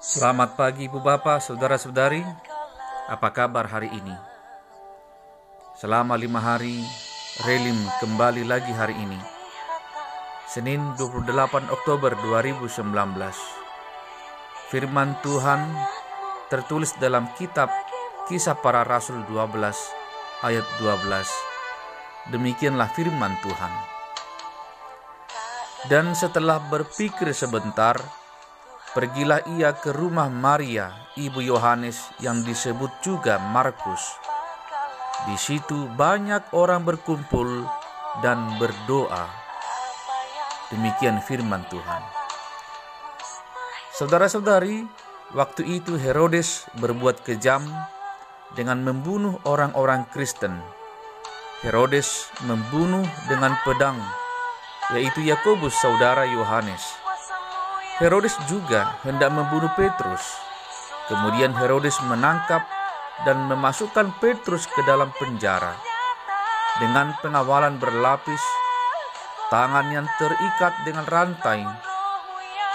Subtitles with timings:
[0.00, 2.24] Selamat pagi Ibu Bapak, Saudara-saudari.
[3.04, 4.16] Apa kabar hari ini?
[5.76, 6.80] Selama lima hari,
[7.44, 9.20] Relim kembali lagi hari ini.
[10.48, 12.80] Senin 28 Oktober 2019.
[14.72, 15.68] Firman Tuhan
[16.48, 17.68] tertulis dalam kitab
[18.24, 19.52] Kisah Para Rasul 12
[20.48, 22.32] ayat 12.
[22.32, 23.72] Demikianlah firman Tuhan.
[25.92, 28.00] Dan setelah berpikir sebentar,
[28.92, 34.02] pergilah ia ke rumah Maria, ibu Yohanes yang disebut juga Markus.
[35.28, 37.64] Di situ banyak orang berkumpul
[38.24, 39.28] dan berdoa.
[40.72, 42.02] Demikian firman Tuhan.
[43.94, 44.86] Saudara-saudari,
[45.36, 47.66] waktu itu Herodes berbuat kejam
[48.56, 50.56] dengan membunuh orang-orang Kristen.
[51.60, 54.00] Herodes membunuh dengan pedang
[54.90, 56.99] yaitu Yakobus saudara Yohanes.
[58.00, 60.24] Herodes juga hendak membunuh Petrus.
[61.06, 62.64] Kemudian Herodes menangkap
[63.28, 65.76] dan memasukkan Petrus ke dalam penjara.
[66.80, 68.40] Dengan pengawalan berlapis,
[69.52, 71.60] tangan yang terikat dengan rantai,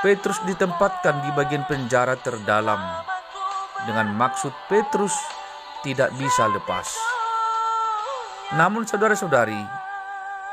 [0.00, 2.80] Petrus ditempatkan di bagian penjara terdalam
[3.84, 5.12] dengan maksud Petrus
[5.84, 6.88] tidak bisa lepas.
[8.56, 9.80] Namun saudara-saudari,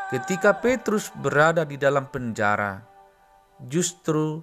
[0.08, 2.80] Ketika Petrus berada di dalam penjara,
[3.60, 4.40] justru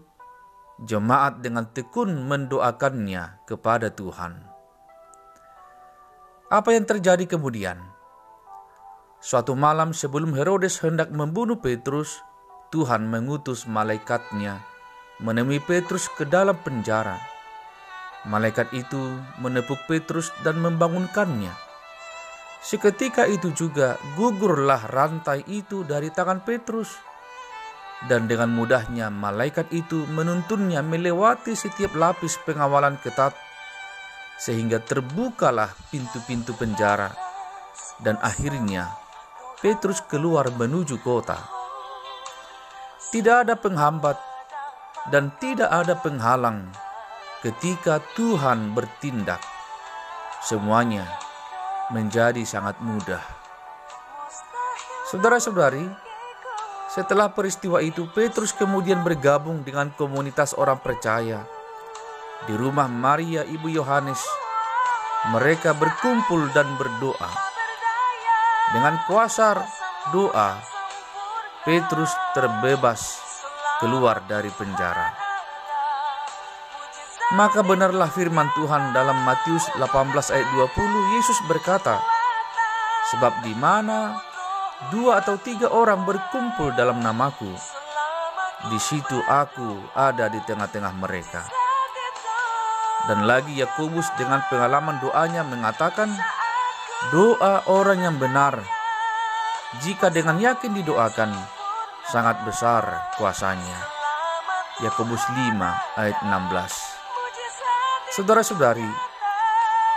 [0.83, 4.42] jemaat dengan tekun mendoakannya kepada Tuhan.
[6.51, 7.79] Apa yang terjadi kemudian?
[9.23, 12.20] Suatu malam sebelum Herodes hendak membunuh Petrus,
[12.74, 14.74] Tuhan mengutus malaikatnya
[15.23, 17.18] menemui Petrus ke dalam penjara.
[18.27, 18.98] Malaikat itu
[19.39, 21.52] menepuk Petrus dan membangunkannya.
[22.64, 26.96] Seketika itu juga gugurlah rantai itu dari tangan Petrus.
[28.05, 33.33] Dan dengan mudahnya malaikat itu menuntunnya melewati setiap lapis pengawalan ketat.
[34.37, 37.15] Sehingga terbukalah pintu-pintu penjara.
[38.03, 38.92] Dan akhirnya
[39.65, 41.41] Petrus keluar menuju kota.
[43.09, 44.19] Tidak ada penghambat
[45.09, 46.69] dan tidak ada penghalang
[47.41, 49.41] ketika Tuhan bertindak.
[50.45, 51.09] Semuanya
[51.89, 53.21] menjadi sangat mudah.
[55.09, 56.04] Saudara-saudari,
[56.94, 61.42] setelah peristiwa itu, Petrus kemudian bergabung dengan komunitas orang percaya
[62.46, 64.22] di rumah Maria, ibu Yohanes.
[65.34, 67.30] Mereka berkumpul dan berdoa.
[68.70, 69.58] Dengan kuasa
[70.12, 70.60] doa,
[71.64, 73.18] Petrus terbebas
[73.80, 75.16] keluar dari penjara.
[77.34, 79.88] Maka benarlah firman Tuhan dalam Matius 18
[80.30, 81.98] ayat 20, Yesus berkata,
[83.11, 84.20] Sebab di mana
[84.92, 87.48] dua atau tiga orang berkumpul dalam namaku,
[88.68, 91.45] di situ aku ada di tengah-tengah mereka.
[93.05, 96.08] Dan lagi Yakobus dengan pengalaman doanya mengatakan,
[97.12, 98.64] doa orang yang benar,
[99.84, 101.33] jika dengan yakin didoakan,
[102.08, 103.78] sangat besar kuasanya.
[104.83, 108.86] Yakobus 5 ayat 16 Saudara-saudari,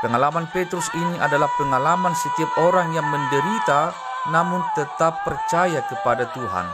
[0.06, 6.68] pengalaman Petrus ini adalah pengalaman setiap orang yang menderita namun tetap percaya kepada Tuhan.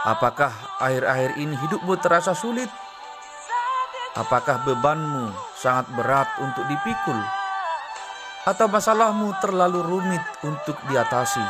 [0.00, 2.68] Apakah akhir-akhir ini hidupmu terasa sulit?
[4.16, 7.20] Apakah bebanmu sangat berat untuk dipikul?
[8.48, 11.44] Atau masalahmu terlalu rumit untuk diatasi?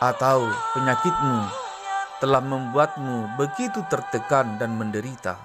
[0.00, 1.44] Atau penyakitmu
[2.24, 5.36] telah membuatmu begitu tertekan dan menderita?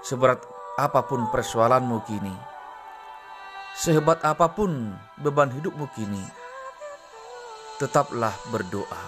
[0.00, 0.40] Seberat
[0.80, 2.53] apa pun persoalanmu kini,
[3.74, 6.22] sehebat apa pun beban hidupmu kini,
[7.82, 9.02] tetaplah berdoa.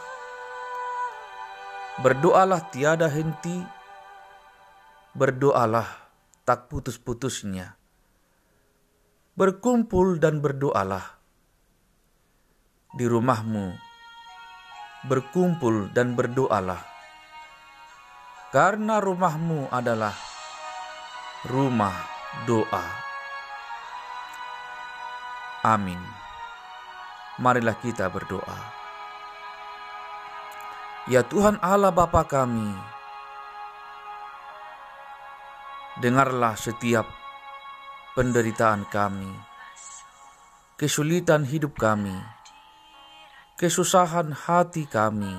[2.03, 3.63] Berdoalah tiada henti,
[5.15, 5.87] berdoalah
[6.45, 7.79] tak putus-putusnya.
[9.37, 11.21] Berkumpul dan berdoalah
[12.97, 13.77] di rumahmu,
[15.07, 16.81] berkumpul dan berdoalah,
[18.51, 20.17] karena rumahmu adalah
[21.45, 21.97] rumah
[22.49, 23.06] doa.
[25.67, 25.99] Amin.
[27.43, 28.59] Marilah kita berdoa.
[31.11, 32.71] Ya Tuhan Allah Bapa kami,
[35.99, 37.11] dengarlah setiap
[38.15, 39.27] penderitaan kami,
[40.79, 42.15] kesulitan hidup kami,
[43.59, 45.35] kesusahan hati kami,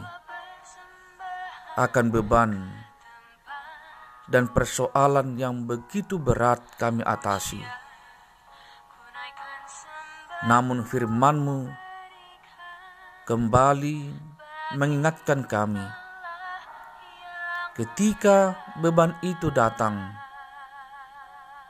[1.80, 2.52] akan beban
[4.28, 7.87] dan persoalan yang begitu berat kami atasi.
[10.46, 11.74] Namun firman-Mu
[13.26, 13.98] kembali
[14.78, 15.82] mengingatkan kami,
[17.78, 20.18] Ketika beban itu datang,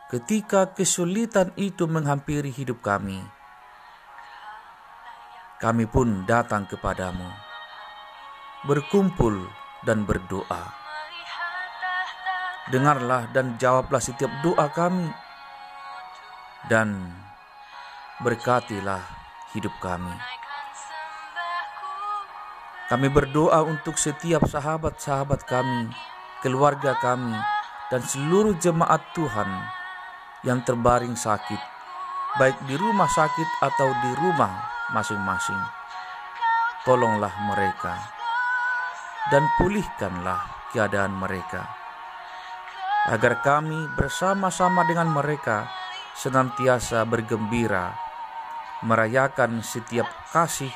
[0.08, 3.20] ketika kesulitan itu menghampiri hidup kami,
[5.60, 7.28] kami pun datang kepadamu,
[8.72, 9.36] berkumpul
[9.84, 10.72] dan berdoa.
[12.72, 15.12] Dengarlah dan jawablah setiap doa kami,
[16.72, 17.04] dan
[18.18, 19.06] berkatilah
[19.54, 20.14] hidup kami.
[22.88, 25.92] Kami berdoa untuk setiap sahabat-sahabat kami,
[26.42, 27.36] keluarga kami,
[27.94, 29.50] dan seluruh jemaat Tuhan
[30.48, 31.62] yang terbaring sakit,
[32.40, 34.66] baik di rumah sakit atau di rumah
[34.96, 35.60] masing-masing.
[36.88, 38.00] Tolonglah mereka
[39.28, 41.68] dan pulihkanlah keadaan mereka,
[43.12, 45.68] agar kami bersama-sama dengan mereka
[46.16, 48.07] senantiasa bergembira,
[48.86, 50.70] merayakan setiap kasih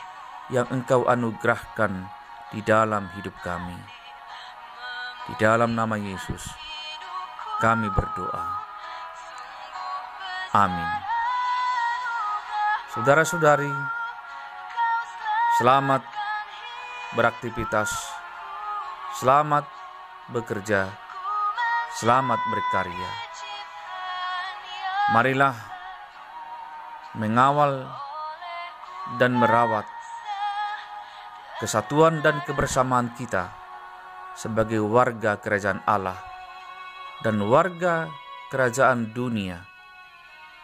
[0.50, 2.10] yang Engkau anugerahkan
[2.50, 3.78] di dalam hidup kami.
[5.30, 6.50] Di dalam nama Yesus,
[7.62, 8.46] kami berdoa.
[10.52, 10.92] Amin.
[12.92, 13.72] Saudara-saudari,
[15.62, 16.04] selamat
[17.16, 17.88] beraktivitas,
[19.16, 19.64] selamat
[20.28, 20.92] bekerja,
[21.96, 23.12] selamat berkarya.
[25.16, 25.71] Marilah
[27.16, 27.92] mengawal
[29.20, 29.84] dan merawat
[31.60, 33.52] kesatuan dan kebersamaan kita
[34.34, 36.18] sebagai warga kerajaan Allah
[37.22, 38.10] dan warga
[38.50, 39.62] kerajaan dunia,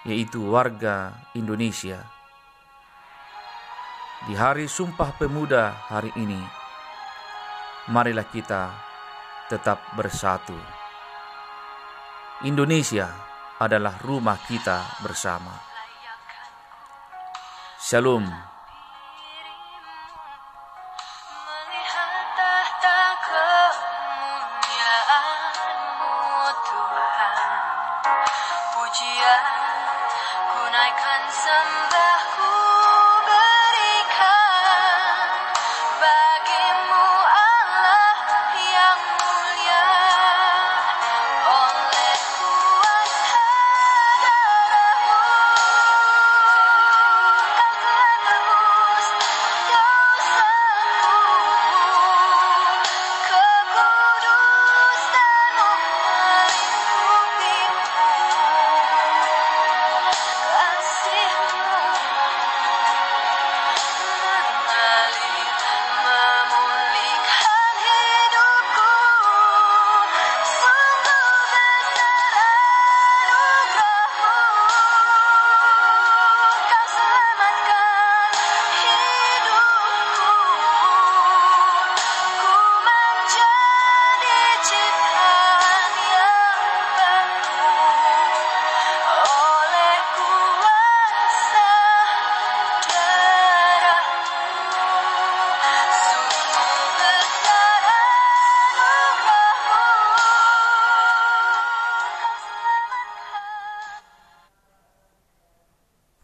[0.08, 2.02] yaitu warga Indonesia.
[4.26, 6.42] Di hari Sumpah Pemuda hari ini,
[7.94, 8.74] marilah kita
[9.46, 10.58] tetap bersatu.
[12.42, 13.08] Indonesia
[13.62, 15.77] adalah rumah kita bersama.
[17.80, 18.57] Shalom.